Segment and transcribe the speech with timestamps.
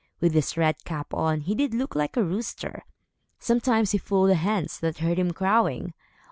[0.19, 2.85] With his red cap on, he did look like a rooster.
[3.37, 5.93] Sometimes he fooled the hens, that heard him crowing.